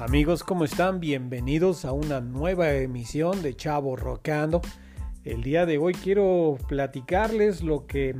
[0.00, 0.98] Amigos, ¿cómo están?
[0.98, 4.62] Bienvenidos a una nueva emisión de Chavo Rocando.
[5.24, 8.16] El día de hoy quiero platicarles lo que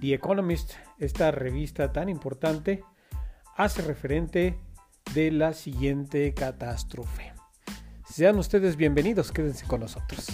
[0.00, 2.82] The Economist, esta revista tan importante,
[3.56, 4.58] hace referente
[5.14, 7.32] de la siguiente catástrofe.
[8.04, 10.26] Sean ustedes bienvenidos, quédense con nosotros.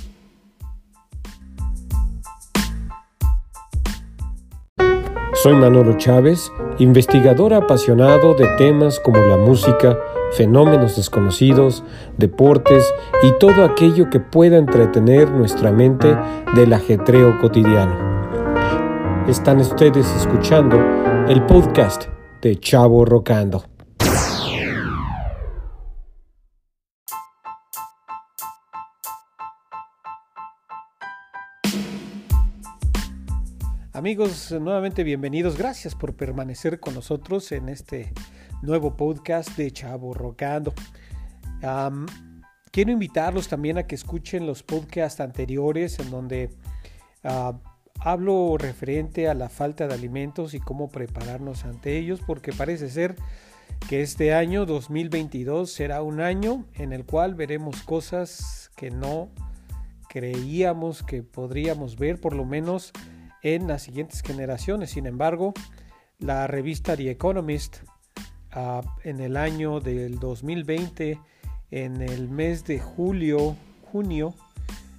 [5.42, 9.98] Soy Manolo Chávez, investigador apasionado de temas como la música,
[10.32, 11.84] fenómenos desconocidos,
[12.16, 16.16] deportes y todo aquello que pueda entretener nuestra mente
[16.54, 19.26] del ajetreo cotidiano.
[19.28, 20.76] Están ustedes escuchando
[21.28, 22.04] el podcast
[22.42, 23.64] de Chavo Rocando.
[33.96, 35.56] Amigos, nuevamente bienvenidos.
[35.56, 38.12] Gracias por permanecer con nosotros en este
[38.62, 40.72] nuevo podcast de Chavo Rocando.
[42.70, 46.50] quiero invitarlos también a que escuchen los podcasts anteriores en donde
[47.24, 47.58] ah,
[48.00, 53.16] hablo referente a la falta de alimentos y cómo prepararnos ante ellos, porque parece ser
[53.88, 59.30] que este año 2022 será un año en el cual veremos cosas que no
[60.08, 62.92] creíamos que podríamos ver, por lo menos
[63.42, 64.90] en las siguientes generaciones.
[64.90, 65.52] Sin embargo,
[66.18, 67.78] la revista The Economist
[69.04, 71.18] en el año del 2020,
[71.70, 73.56] en el mes de julio,
[73.92, 74.34] junio,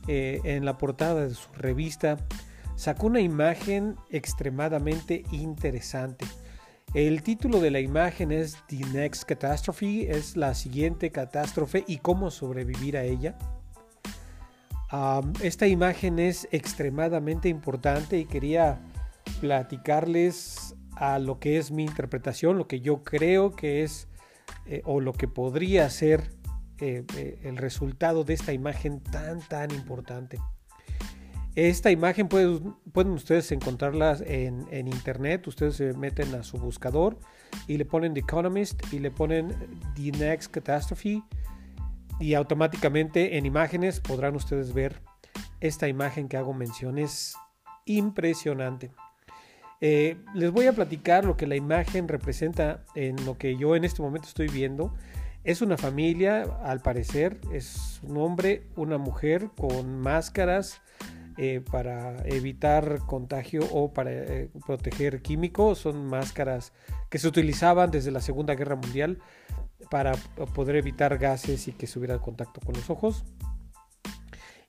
[0.08, 2.18] eh, en la portada de su revista,
[2.76, 6.26] sacó una imagen extremadamente interesante.
[6.94, 12.32] El título de la imagen es The Next Catastrophe, es la siguiente catástrofe y cómo
[12.32, 13.38] sobrevivir a ella
[15.42, 18.80] esta imagen es extremadamente importante y quería
[19.42, 24.08] platicarles a lo que es mi interpretación, lo que yo creo que es
[24.66, 26.32] eh, o lo que podría ser
[26.80, 30.40] eh, eh, el resultado de esta imagen tan tan importante.
[31.56, 37.18] Esta imagen pueden ustedes encontrarla en, en, internet, ustedes se meten a su buscador
[37.68, 39.56] y le ponen The Economist y le ponen
[39.96, 41.24] The Next Catastrophe
[42.20, 45.02] y automáticamente en imágenes podrán ustedes ver
[45.60, 47.00] esta imagen que hago mención.
[47.00, 47.36] Es
[47.86, 48.92] impresionante.
[49.80, 53.84] Eh, les voy a platicar lo que la imagen representa en lo que yo en
[53.84, 54.94] este momento estoy viendo.
[55.44, 60.82] Es una familia, al parecer, es un hombre, una mujer con máscaras
[61.38, 65.80] eh, para evitar contagio o para eh, proteger químicos.
[65.80, 66.74] Son máscaras
[67.10, 69.20] que se utilizaban desde la Segunda Guerra Mundial
[69.92, 70.14] para
[70.56, 73.24] poder evitar gases y que se hubiera contacto con los ojos.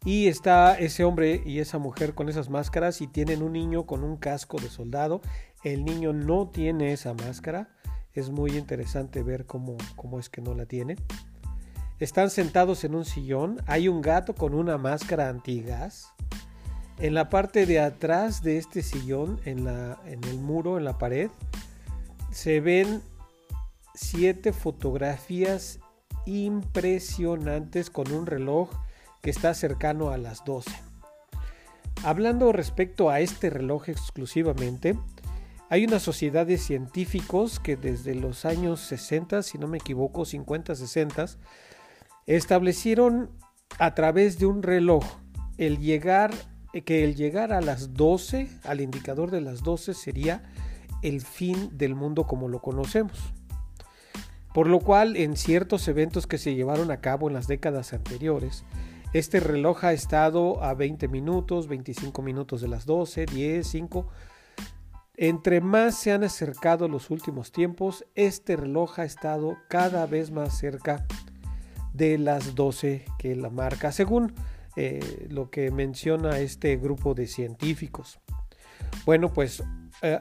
[0.05, 4.05] Y está ese hombre y esa mujer con esas máscaras y tienen un niño con
[4.05, 5.21] un casco de soldado.
[5.65, 7.69] El niño no tiene esa máscara.
[8.15, 10.97] Es muy interesante ver cómo, cómo es que no la tiene.
[11.99, 13.61] Están sentados en un sillón.
[13.67, 16.13] Hay un gato con una máscara antigas.
[16.99, 20.99] En la parte de atrás de este sillón, en, la, en el muro, en la
[20.99, 21.31] pared,
[22.31, 23.03] se ven
[23.95, 25.81] siete fotografías
[26.27, 28.71] impresionantes con un reloj
[29.23, 30.71] que está cercano a las 12.
[32.05, 34.99] Hablando respecto a este reloj exclusivamente,
[35.69, 40.75] hay una sociedad de científicos que desde los años 60, si no me equivoco, 50,
[40.75, 41.27] 60,
[42.27, 43.31] establecieron
[43.79, 45.05] a través de un reloj
[45.59, 46.31] el llegar
[46.85, 50.43] que el llegar a las 12, al indicador de las 12 sería
[51.03, 53.19] el fin del mundo como lo conocemos.
[54.53, 58.65] Por lo cual, en ciertos eventos que se llevaron a cabo en las décadas anteriores,
[59.13, 64.07] este reloj ha estado a 20 minutos, 25 minutos de las 12, 10, 5.
[65.17, 70.57] Entre más se han acercado los últimos tiempos, este reloj ha estado cada vez más
[70.57, 71.07] cerca
[71.93, 74.35] de las 12 que la marca, según
[74.77, 78.21] eh, lo que menciona este grupo de científicos.
[79.05, 79.63] Bueno, pues
[80.03, 80.21] eh,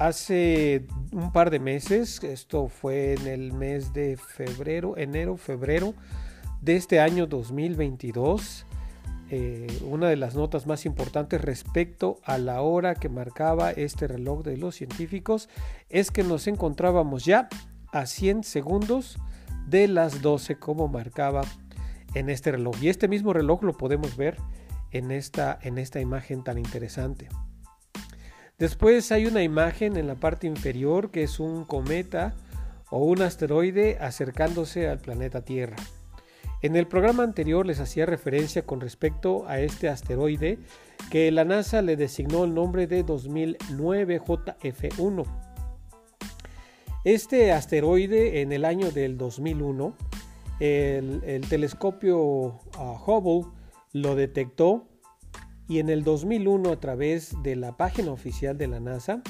[0.00, 5.92] Hace un par de meses, esto fue en el mes de febrero, enero, febrero
[6.60, 8.66] de este año 2022,
[9.30, 14.42] eh, una de las notas más importantes respecto a la hora que marcaba este reloj
[14.42, 15.48] de los científicos
[15.88, 17.48] es que nos encontrábamos ya
[17.92, 19.18] a 100 segundos
[19.66, 21.42] de las 12 como marcaba
[22.14, 22.76] en este reloj.
[22.82, 24.36] Y este mismo reloj lo podemos ver
[24.90, 27.28] en esta, en esta imagen tan interesante.
[28.58, 32.34] Después hay una imagen en la parte inferior que es un cometa
[32.90, 35.76] o un asteroide acercándose al planeta Tierra.
[36.62, 40.58] En el programa anterior les hacía referencia con respecto a este asteroide
[41.10, 45.24] que la NASA le designó el nombre de 2009 JF1.
[47.04, 49.96] Este asteroide en el año del 2001
[50.60, 53.50] el, telescopio ah, Hubble
[53.94, 54.86] lo detectó
[55.66, 59.22] y en el 2001 a través de la página oficial de la NASA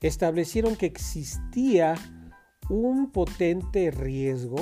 [0.00, 1.96] establecieron que existía
[2.68, 4.58] un potente riesgo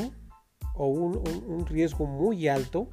[0.78, 2.88] o un, riesgo muy alto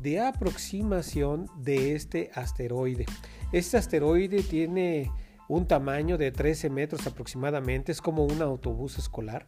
[0.00, 3.06] de aproximación de este asteroide.
[3.52, 5.10] Este asteroide tiene
[5.48, 9.46] un tamaño de 13 metros aproximadamente, es como un autobús escolar.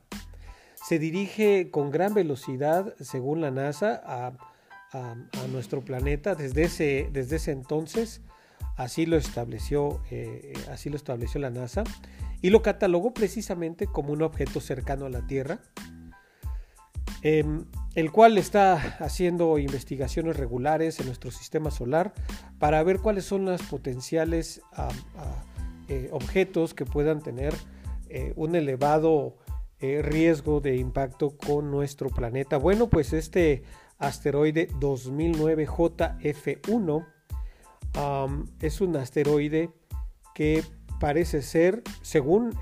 [0.74, 4.32] Se dirige con gran velocidad, según la NASA, a,
[5.52, 8.22] nuestro planeta desde ese, desde ese entonces.
[8.76, 11.84] Así lo, estableció, eh, así lo estableció la NASA
[12.42, 15.60] y lo catalogó precisamente como un objeto cercano a la Tierra,
[17.22, 22.12] em, el cual está haciendo investigaciones regulares en nuestro sistema solar
[22.58, 24.62] para ver cuáles son los potenciales
[25.88, 27.52] eh, objetos que puedan tener
[28.08, 29.36] eh, un elevado
[29.80, 32.58] eh, riesgo de impacto con nuestro planeta.
[32.58, 33.64] Bueno, pues este
[33.98, 37.06] asteroide 2009 JF1
[38.60, 39.70] es un asteroide
[40.32, 40.62] que
[41.00, 42.54] parece ser, según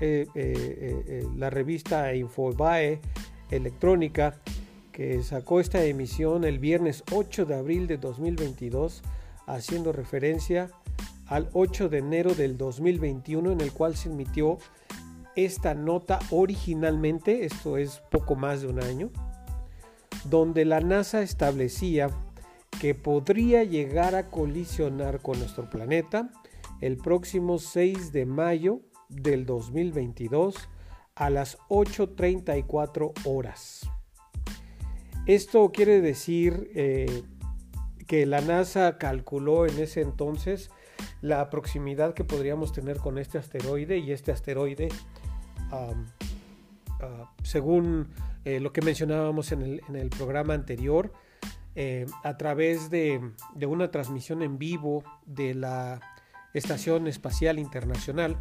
[1.35, 2.99] la revista Infobae
[3.51, 4.39] Electrónica,
[4.99, 9.01] que sacó esta emisión el viernes 8 de abril de 2022,
[9.47, 10.71] haciendo referencia
[11.25, 14.57] al 8 de enero del 2021, en el cual se emitió
[15.37, 19.09] esta nota originalmente, esto es poco más de un año,
[20.25, 22.09] donde la NASA establecía
[22.81, 26.29] que podría llegar a colisionar con nuestro planeta
[26.81, 30.55] el próximo 6 de mayo del 2022
[31.15, 33.89] a las 8.34 horas.
[35.29, 37.21] Esto quiere decir eh,
[38.07, 40.71] que la NASA calculó en ese entonces
[41.21, 44.89] la proximidad que podríamos tener con este asteroide y este asteroide,
[45.69, 45.93] ah,
[47.43, 48.07] según
[48.43, 51.13] eh, lo que mencionábamos en el, programa anterior,
[51.75, 53.21] eh, a través de,
[53.53, 56.01] de, una transmisión en vivo de la
[56.55, 58.39] Estación Espacial Internacional,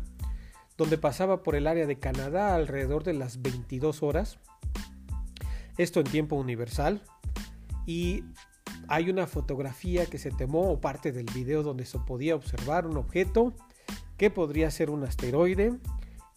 [0.79, 4.39] donde pasaba por el área de Canadá alrededor de las 22 horas,
[5.79, 7.03] esto en tiempo universal,
[7.87, 8.25] y
[8.89, 12.99] hay una fotografía que se tomó o parte del video donde se podía observar un
[12.99, 13.55] objeto
[14.19, 15.79] que podría ser un asteroide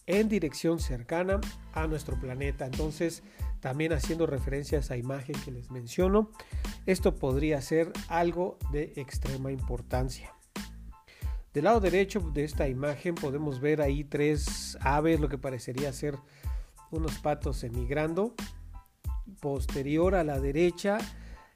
[0.05, 1.41] en dirección cercana
[1.73, 2.65] a nuestro planeta.
[2.65, 3.23] Entonces,
[3.59, 6.31] también haciendo referencia a esa imagen que les menciono,
[6.85, 10.33] esto podría ser algo de extrema importancia.
[11.53, 16.17] Del lado derecho de esta imagen podemos ver ahí tres aves, lo que parecería ser
[16.91, 18.35] unos patos emigrando.
[19.39, 20.97] Posterior a la derecha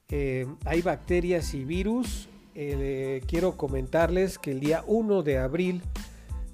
[0.10, 2.30] eh, hay bacterias y virus.
[2.54, 5.82] Eh, quiero comentarles que el día 1 de abril,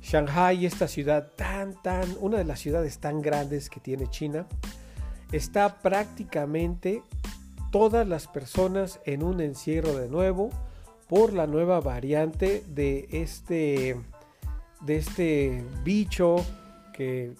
[0.01, 4.47] Shanghai, esta ciudad tan, tan, una de las ciudades tan grandes que tiene China,
[5.31, 7.03] está prácticamente
[7.71, 10.49] todas las personas en un encierro de nuevo
[11.07, 13.95] por la nueva variante de este,
[14.81, 16.37] de este bicho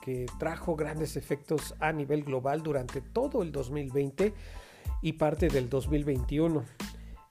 [0.01, 4.33] que, trajo grandes efectos a nivel global durante todo el 2020
[5.01, 6.63] y parte del 2021.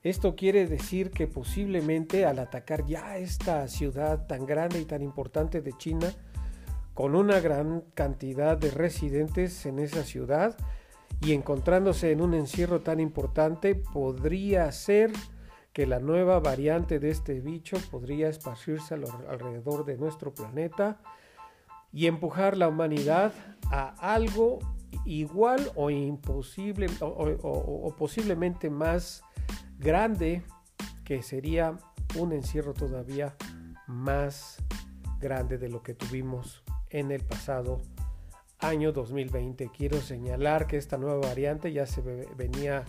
[0.03, 5.61] Esto quiere decir que posiblemente al atacar ya esta ciudad tan grande y tan importante
[5.61, 6.13] de China,
[6.95, 10.57] con una gran cantidad de residentes en esa ciudad
[11.21, 15.13] y encontrándose en un encierro tan importante, podría ser
[15.73, 21.01] que la nueva variante de este bicho podría esparcirse alrededor de nuestro planeta
[21.93, 23.33] y empujar la humanidad
[23.71, 24.59] a algo
[25.05, 29.23] igual o imposible o, posiblemente más
[29.79, 30.43] grande
[31.05, 31.77] que sería
[32.17, 33.35] un encierro todavía
[33.87, 34.59] más
[35.21, 37.81] grande de lo que tuvimos en el pasado
[38.59, 39.71] año 2020.
[39.77, 42.03] Quiero señalar que esta nueva variante ya se
[42.37, 42.85] venía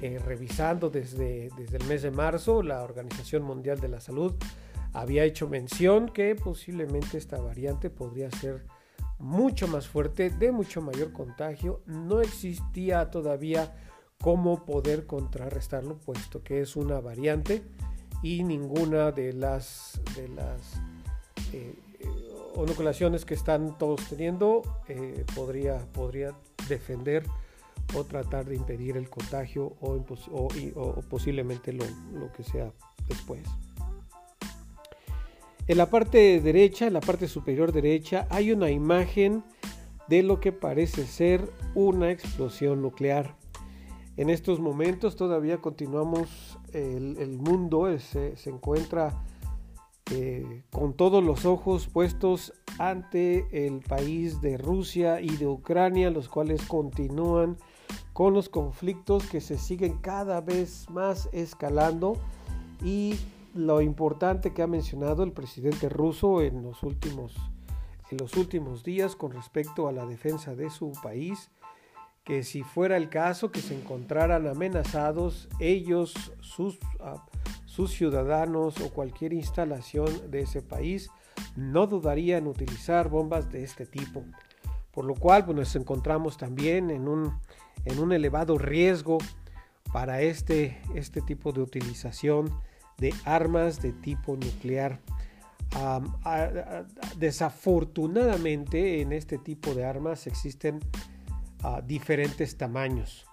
[0.00, 4.34] eh, revisando desde, desde el mes de marzo, la Organización Mundial de la Salud
[4.96, 8.64] había hecho mención que posiblemente esta variante podría ser
[9.18, 11.82] mucho más fuerte, de mucho mayor contagio.
[11.84, 13.76] No existía todavía
[14.22, 17.62] cómo poder contrarrestarlo, puesto que es una variante
[18.22, 20.30] y ninguna de las, de
[21.52, 21.74] eh,
[23.26, 26.34] que están todos teniendo eh, podría
[26.70, 27.26] defender
[27.94, 30.02] o tratar de impedir el contagio o,
[31.10, 31.84] posiblemente lo,
[32.32, 32.72] que sea
[33.06, 33.42] después.
[35.68, 39.42] En la parte derecha, en la parte superior derecha, hay una imagen
[40.08, 43.34] de lo que parece ser una explosión nuclear.
[44.16, 49.22] En estos momentos todavía continuamos, el, mundo se, encuentra
[50.12, 56.28] eh, con todos los ojos puestos ante el país de Rusia y de Ucrania, los
[56.28, 57.56] cuales continúan
[58.12, 62.16] con los conflictos que se siguen cada vez más escalando
[62.82, 63.16] y
[63.56, 67.34] lo importante que ha mencionado el presidente ruso en los últimos,
[68.10, 71.50] en los últimos días con respecto a la defensa de su país,
[72.24, 77.24] que si fuera el caso que se encontraran amenazados ellos, sus, ah,
[77.66, 81.08] sus ciudadanos o cualquier instalación de ese país,
[81.54, 84.24] no dudaría en utilizar bombas de este tipo.
[84.90, 87.38] Por lo cual pues, nos encontramos también en un,
[87.84, 89.18] en un elevado riesgo
[89.92, 92.50] para este, este tipo de utilización
[92.98, 95.00] de armas de tipo nuclear.
[97.18, 100.80] desafortunadamente en este tipo de armas existen
[101.62, 103.26] ah, diferentes tamaños.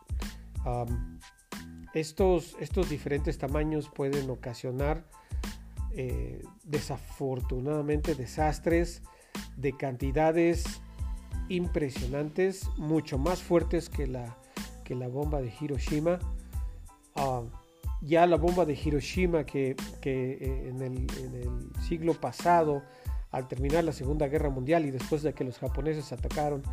[1.93, 5.05] estos, estos diferentes tamaños pueden ocasionar
[5.96, 9.03] eh, desafortunadamente desastres
[9.58, 10.82] de cantidades
[11.50, 14.36] impresionantes, mucho más fuertes que la,
[14.84, 16.17] que la bomba de Hiroshima.
[18.05, 21.07] Ya la bomba de Hiroshima que, eh, en, el,
[21.88, 22.83] siglo pasado,
[23.31, 26.63] al terminar la Segunda Guerra Mundial y después de que los japoneses atacaron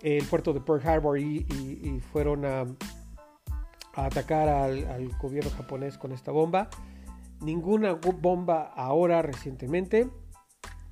[0.00, 2.64] el puerto de Pearl Harbor y, fueron a,
[3.94, 6.68] atacar al, al, gobierno japonés con esta bomba,
[7.42, 10.08] Ninguna bomba ahora recientemente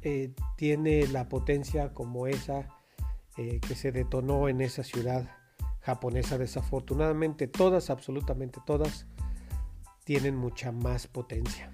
[0.03, 2.67] eh, tiene la potencia como esa
[3.37, 5.29] eh, que se detonó en esa ciudad
[5.81, 6.39] japonesa.
[6.39, 9.07] Desafortunadamente todas, absolutamente todas,
[10.11, 11.71] tienen mucha más potencia.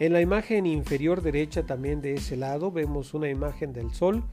[0.00, 4.24] En la imagen inferior derecha también de ese lado vemos una imagen del Sol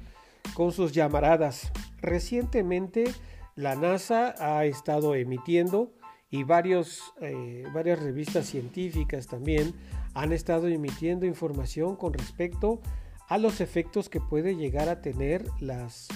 [0.56, 1.72] con sus llamaradas.
[2.02, 3.14] Recientemente
[3.54, 5.94] la NASA ha estado emitiendo
[6.32, 9.76] y eh, varias revistas científicas también
[10.16, 12.82] han estado emitiendo información con respecto
[13.28, 16.08] a los efectos que puede llegar a tener las,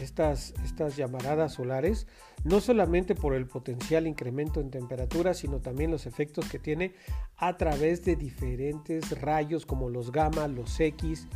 [0.00, 2.06] estas, estas llamaradas solares,
[2.44, 6.94] no solamente por el potencial incremento en temperatura, sino también los efectos que tiene
[7.36, 11.28] a través de diferentes rayos como los gamma, los X,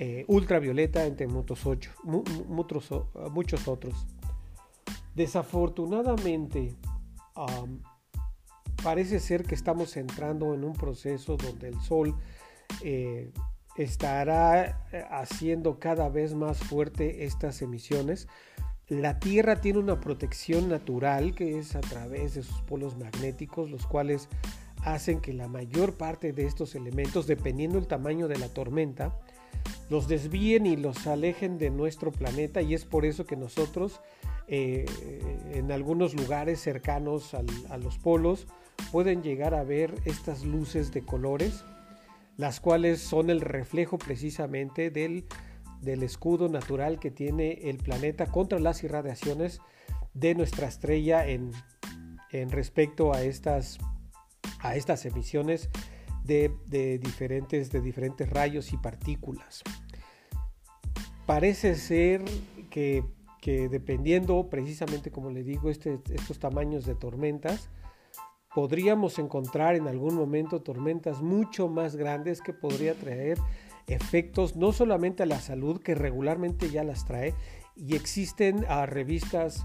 [0.00, 1.66] eh, ultravioleta, entre muchos,
[2.04, 4.06] muchos otros.
[5.14, 6.74] Desafortunadamente,
[8.82, 12.14] parece ser que estamos entrando en un proceso donde el Sol
[12.82, 13.32] eh,
[13.78, 18.28] estará eh, haciendo cada vez más fuerte estas emisiones.
[18.88, 23.86] La Tierra tiene una protección natural que es a través de sus polos magnéticos, los
[23.86, 24.28] cuales
[24.82, 29.14] hacen que la mayor parte de estos elementos, dependiendo del tamaño de la tormenta,
[29.90, 34.00] los desvíen y los alejen de nuestro planeta y es por eso que nosotros
[34.46, 34.86] eh,
[35.52, 38.46] en algunos lugares cercanos a los polos
[38.90, 41.64] pueden llegar a ver estas luces de colores,
[42.38, 45.26] las cuales son el reflejo precisamente del,
[45.82, 49.60] del escudo natural que tiene el planeta contra las irradiaciones
[50.14, 51.50] de nuestra estrella en,
[52.30, 53.78] en respecto a estas,
[54.60, 55.68] a estas emisiones
[56.24, 59.62] de, de, diferentes, de diferentes rayos y partículas.
[61.26, 62.24] Parece ser
[62.70, 63.04] que
[63.40, 67.70] que dependiendo precisamente, como le digo, este, estos tamaños de tormentas,
[68.58, 73.38] podríamos encontrar en algún momento tormentas mucho más grandes que podría traer
[73.86, 77.36] efectos no solamente a la salud, que regularmente ya las trae,
[77.76, 79.64] y existen ah, revistas,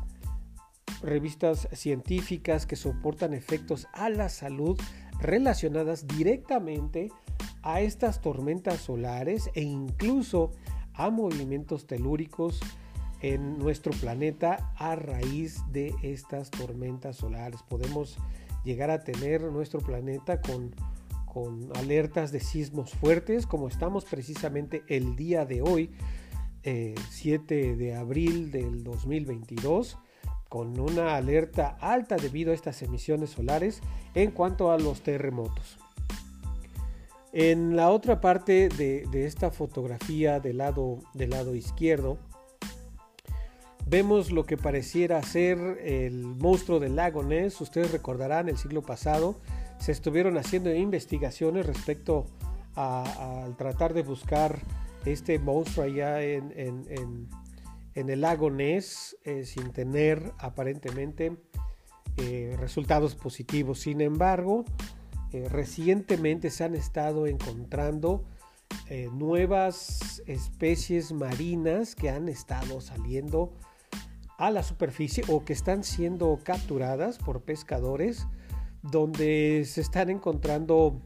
[1.02, 4.80] revistas científicas que soportan efectos a la salud
[5.20, 7.10] relacionadas directamente
[7.64, 10.52] a estas tormentas solares e incluso
[10.94, 12.60] a movimientos telúricos
[13.24, 17.64] en nuestro planeta a raíz de estas tormentas solares.
[17.64, 18.20] Podemos
[18.64, 20.76] llegar a tener nuestro planeta con,
[21.26, 25.92] con alertas de sismos fuertes, como estamos precisamente el día de hoy,
[26.64, 29.98] 7 eh, de abril del 2022
[30.48, 33.82] con una alerta alta debido a estas emisiones solares
[34.14, 35.80] en cuanto a los terremotos.
[37.32, 42.20] En la otra parte de, de esta fotografía del lado, del lado izquierdo
[43.94, 47.62] Vemos lo que pareciera ser el monstruo del lago Ness.
[47.62, 49.40] Ustedes recordarán, el siglo pasado
[49.78, 52.26] se estuvieron haciendo investigaciones respecto
[52.74, 54.58] al tratar de buscar
[55.06, 57.30] este monstruo allá en,
[57.94, 61.38] el lago Ness eh, sin tener aparentemente
[62.18, 63.82] eh, resultados positivos.
[63.82, 64.66] Sin embargo,
[65.34, 68.26] eh, recientemente se han estado encontrando
[69.12, 73.54] nuevas especies marinas que han estado saliendo
[74.48, 78.28] a la superficie o que están siendo capturadas por pescadores
[78.82, 81.02] donde se están encontrando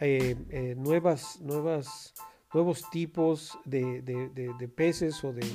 [0.00, 2.14] eh, eh, nuevas, nuevas,
[2.54, 5.46] nuevos tipos de, peces o de,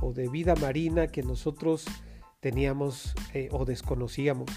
[0.00, 1.84] o de vida marina que nosotros
[2.40, 4.48] teníamos eh, o desconocíamos.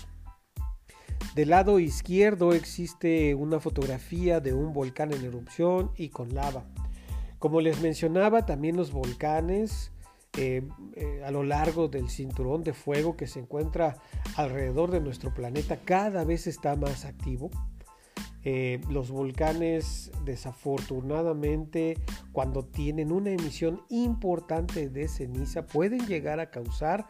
[1.35, 6.63] Del lado izquierdo existe una fotografía de un volcán en erupción y con lava.
[7.39, 9.91] Como les mencionaba, también los volcanes
[10.37, 13.97] eh, eh, a lo largo del cinturón de fuego que se encuentra
[14.35, 17.49] alrededor de nuestro planeta cada vez está más activo.
[18.43, 21.97] Eh, los volcanes desafortunadamente
[22.31, 27.07] cuando tienen una emisión importante de ceniza pueden llegar a causar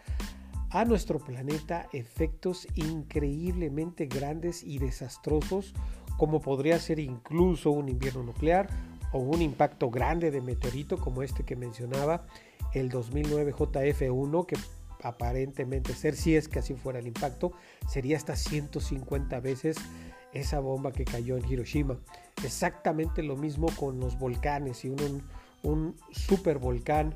[0.70, 5.74] a nuestro planeta efectos increíblemente grandes y desastrosos
[6.17, 8.70] como podría ser incluso un invierno nuclear
[9.15, 12.25] o un impacto grande de meteorito como este que mencionaba
[12.74, 14.57] el 2009 JF1 que
[15.03, 17.53] aparentemente ser si es que así fuera el impacto
[17.88, 19.77] sería hasta 150 veces
[20.34, 21.98] esa bomba que cayó en Hiroshima.
[22.43, 24.79] Exactamente lo mismo con los volcanes.
[24.79, 25.24] Si un,
[25.63, 27.15] un super volcán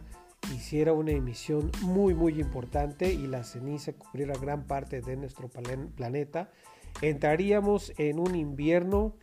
[0.56, 6.50] hiciera una emisión muy muy importante y la ceniza cubriera gran parte de nuestro planeta,
[7.02, 9.16] entraríamos en un invierno,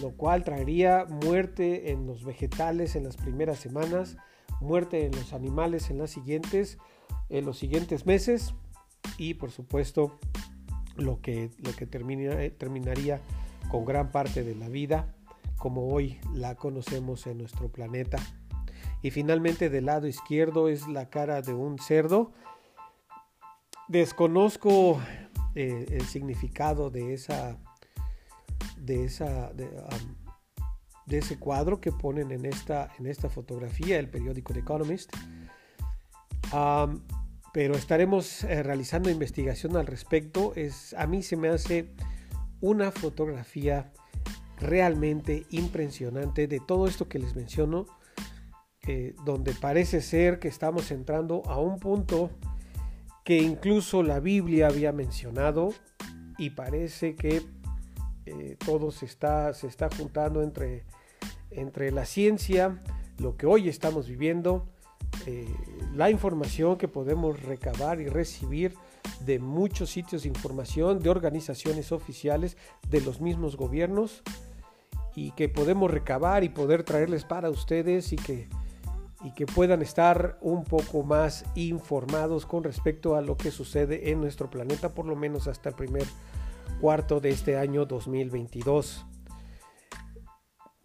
[0.00, 4.16] lo cual traería muerte en los vegetales en las primeras semanas,
[4.60, 6.78] muerte en los animales en las siguientes,
[7.28, 8.54] en los siguientes meses
[9.18, 10.18] y por supuesto
[10.96, 13.20] lo que, lo que eh, terminaría
[13.70, 15.14] con gran parte de la vida
[15.64, 18.18] como hoy la conocemos en nuestro planeta.
[19.00, 22.32] Y finalmente del lado izquierdo es la cara de un cerdo.
[23.88, 25.00] Desconozco
[25.54, 27.58] eh, el significado de esa
[28.76, 29.68] de esa de,
[31.18, 35.12] ese cuadro que ponen en esta en esta fotografía el periódico The Economist.
[37.54, 40.52] Pero estaremos eh, realizando investigación al respecto.
[40.56, 41.94] Es a mí se me hace
[42.60, 43.92] una fotografía
[44.58, 47.86] realmente impresionante de todo esto que les menciono,
[48.88, 52.30] eh, donde parece ser que estamos entrando a un punto
[53.24, 55.72] que incluso la Biblia había mencionado
[56.36, 57.42] y parece que
[58.26, 60.84] eh, todo se está, se está juntando entre,
[61.50, 62.82] entre la ciencia,
[63.18, 64.68] lo que hoy estamos viviendo,
[65.26, 65.48] eh,
[65.94, 68.74] la información que podemos recabar y recibir
[69.24, 72.58] de muchos sitios de información, de organizaciones oficiales,
[72.88, 74.22] de los mismos gobiernos
[75.14, 78.48] y que podemos recabar y poder traerles para ustedes y que,
[79.24, 84.20] y que puedan estar un poco más informados con respecto a lo que sucede en
[84.20, 86.04] nuestro planeta, por lo menos hasta el primer
[86.80, 89.06] cuarto de este año 2022.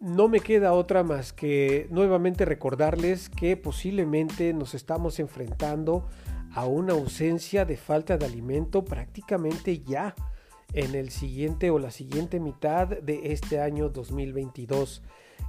[0.00, 6.08] No me queda otra más que nuevamente recordarles que posiblemente nos estamos enfrentando
[6.54, 10.14] a una ausencia de falta de alimento prácticamente ya
[10.72, 15.02] en el siguiente o la siguiente mitad de este año 2022.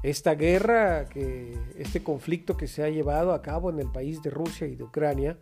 [0.04, 4.30] Esta guerra, que, este conflicto que se ha llevado a cabo en el país de
[4.30, 5.38] Rusia y de Ucrania,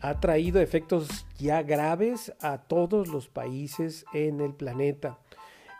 [0.00, 5.18] ha traído efectos ya graves a todos los países en el planeta.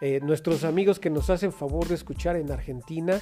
[0.00, 3.20] Eh, nuestros amigos que nos hacen favor de escuchar en Argentina,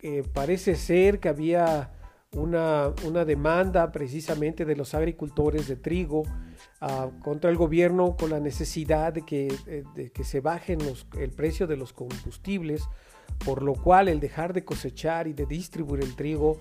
[0.00, 1.92] eh, parece ser que había
[2.32, 2.92] una,
[3.24, 6.24] demanda precisamente de los agricultores de trigo
[6.80, 10.78] ah, contra el gobierno con la necesidad de que, eh, que se bajen
[11.18, 12.88] el precio de los combustibles,
[13.44, 16.58] por lo cual el dejar de cosechar y de distribuir el trigo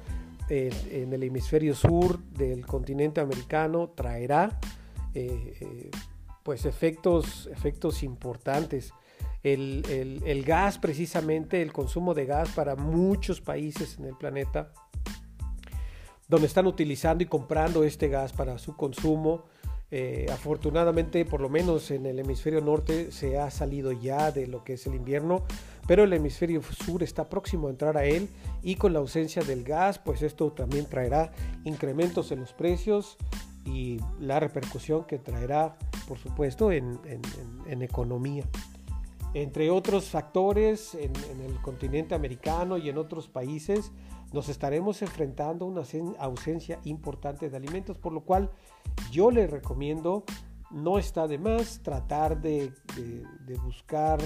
[0.49, 4.59] eh, en el hemisferio sur del continente americano traerá
[5.13, 5.89] eh,
[6.43, 8.93] pues efectos, efectos importantes.
[9.43, 14.71] El, gas precisamente, el consumo de gas para muchos países en el planeta
[16.27, 19.45] donde están utilizando y comprando este gas para su consumo.
[19.91, 24.63] Eh, afortunadamente, por lo menos en el hemisferio norte, se ha salido ya de lo
[24.63, 25.43] que es el invierno,
[25.87, 28.29] pero el hemisferio sur está próximo a entrar a él
[28.61, 31.31] y con la ausencia del gas, pues esto también traerá
[31.63, 33.17] incrementos en los precios
[33.65, 36.99] y la repercusión que traerá, por supuesto, en,
[37.81, 38.45] economía.
[39.33, 43.91] Entre otros factores, en el continente americano y en otros países,
[44.33, 45.83] nos estaremos enfrentando a una
[46.19, 48.51] ausencia importante de alimentos, por lo cual
[49.11, 50.23] yo les recomiendo,
[50.69, 52.73] no está de más tratar de,
[53.63, 54.19] buscar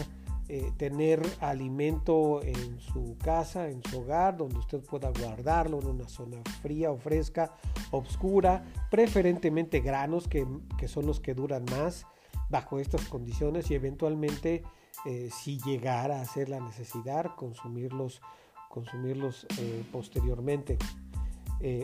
[0.53, 6.09] eh, tener alimento en su casa, en su hogar, donde usted pueda guardarlo en una
[6.09, 7.55] zona fría o fresca,
[7.91, 10.45] oscura, preferentemente granos que,
[10.89, 12.05] son los que duran más
[12.49, 14.63] bajo estas condiciones y eventualmente
[15.05, 18.21] eh, si llegara a ser la necesidad consumirlos
[18.67, 20.77] consumirlos eh, posteriormente.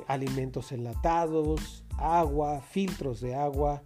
[0.07, 3.83] Alimentos enlatados, agua, filtros de agua,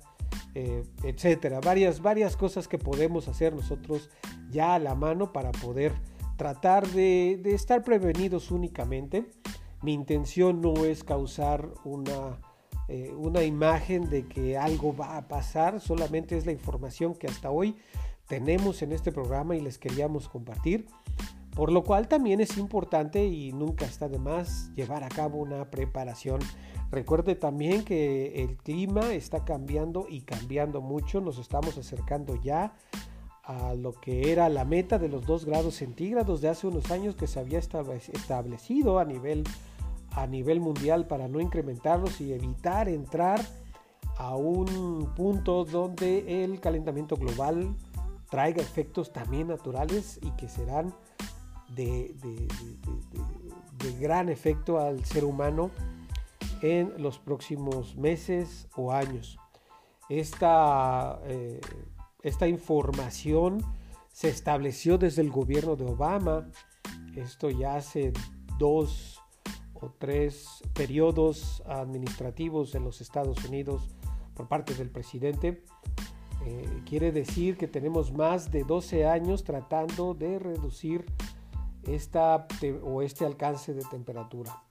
[0.54, 1.60] eh, etcétera.
[1.62, 4.10] Varias, varias cosas que podemos hacer nosotros
[4.50, 5.94] ya a la mano para poder
[6.38, 9.26] tratar de, estar prevenidos únicamente.
[9.82, 12.40] Mi intención no es causar una
[12.88, 17.50] eh, una imagen de que algo va a pasar, solamente es la información que hasta
[17.50, 17.78] hoy
[18.28, 20.88] tenemos en este programa y les queríamos compartir.
[21.56, 25.70] Por lo cual también es importante y nunca está de más llevar a cabo una
[25.70, 26.40] preparación.
[26.91, 31.21] Recuerde también que el clima está cambiando y cambiando mucho.
[31.21, 32.73] Nos estamos acercando ya
[33.43, 37.15] a lo que era la meta de los 2 grados centígrados de hace unos años
[37.15, 39.43] que se había establecido a nivel,
[40.12, 43.41] a nivel mundial para no incrementarlos y evitar entrar
[44.17, 47.73] a un punto donde el calentamiento global
[48.30, 50.93] traiga efectos también naturales y que serán
[51.75, 52.13] de,
[53.99, 55.71] gran efecto al ser humano
[56.62, 59.38] en los próximos meses o años.
[60.10, 61.60] Esta, eh,
[62.21, 63.63] esta información
[64.12, 66.47] se estableció desde el gobierno de Obama.
[67.15, 68.13] Esto ya hace
[68.58, 69.19] dos
[69.74, 73.89] o tres periodos administrativos en los Estados Unidos
[74.36, 75.63] por parte del presidente.
[76.45, 81.06] Eh, quiere decir que tenemos más de 12 años tratando de reducir
[81.84, 82.47] esta,
[82.84, 84.63] o este alcance de temperatura.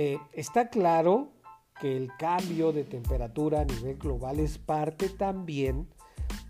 [0.00, 1.32] Eh, está claro
[1.80, 5.88] que el cambio de temperatura a nivel global es parte también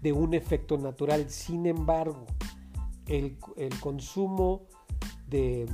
[0.02, 1.30] de un efecto natural.
[1.30, 2.26] Sin embargo,
[3.06, 3.38] el,
[3.80, 4.66] consumo
[5.26, 5.66] de,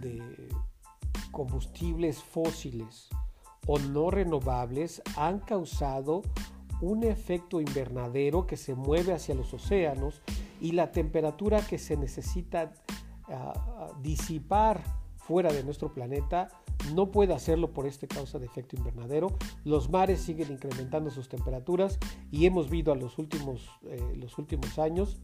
[0.00, 0.22] de
[1.30, 3.08] combustibles fósiles
[3.66, 6.20] o no renovables han causado
[6.82, 10.20] un efecto invernadero que se mueve hacia los océanos
[10.60, 12.74] y la temperatura que se necesita
[14.02, 14.82] disipar
[15.16, 16.48] fuera de nuestro planeta
[16.94, 19.28] no puede hacerlo por esta causa de efecto invernadero.
[19.64, 21.98] Los mares siguen incrementando sus temperaturas
[22.30, 25.18] y hemos visto a los últimos, eh, los últimos años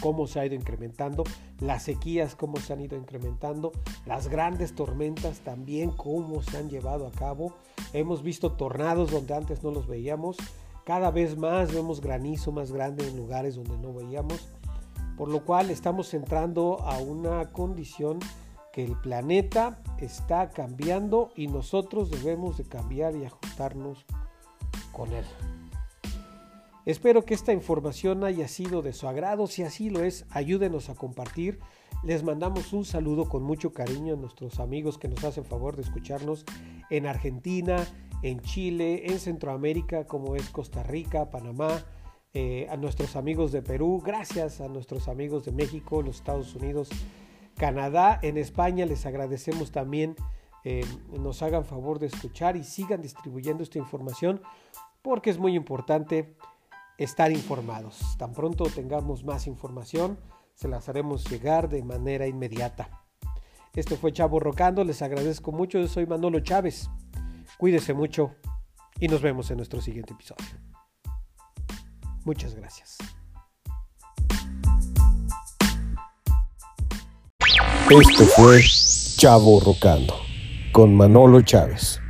[0.00, 1.22] cómo se ha ido incrementando,
[1.60, 3.72] las sequías cómo se han ido incrementando,
[4.06, 7.54] las grandes tormentas también cómo se han llevado a cabo.
[7.92, 10.36] Hemos visto tornados donde antes no los veíamos.
[10.84, 14.48] Cada vez más vemos granizo más grande en lugares donde no veíamos
[15.16, 18.18] por lo cual estamos entrando a una condición
[18.72, 24.04] que el planeta está cambiando y nosotros debemos de cambiar y ajustarnos
[24.92, 25.24] con él.
[26.84, 29.46] Espero que esta información haya sido de su agrado.
[29.46, 31.60] Si así lo es, ayúdenos a compartir.
[32.02, 35.82] Les mandamos un saludo con mucho cariño a nuestros amigos que nos hacen favor de
[35.82, 36.44] escucharnos
[36.90, 37.86] en Argentina,
[38.22, 41.84] en Chile, en Centroamérica como es Costa Rica, Panamá,
[42.34, 46.88] eh, a nuestros amigos de Perú, gracias a nuestros amigos de México, los Estados Unidos,
[47.56, 48.86] Canadá, en España.
[48.86, 50.16] Les agradecemos también
[50.64, 50.84] eh,
[51.18, 54.40] nos hagan favor de escuchar y sigan distribuyendo esta información
[55.02, 56.36] porque es muy importante
[56.98, 58.16] estar informados.
[58.16, 60.18] Tan pronto tengamos más información,
[60.54, 63.02] se las haremos llegar de manera inmediata.
[63.74, 66.88] Esto fue Chavo Rocando, les agradezco mucho, yo soy Manolo Chávez.
[67.58, 68.36] Cuídese mucho
[69.00, 70.46] y nos vemos en nuestro siguiente episodio.
[72.24, 72.98] Muchas gracias.
[77.90, 78.62] Esto fue
[79.16, 80.14] Chavo Rocando
[80.72, 82.01] con Manolo Chávez.